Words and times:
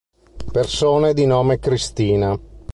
Persone 0.51 1.13
di 1.13 1.27
nome 1.27 1.59
Cristina 1.59 2.35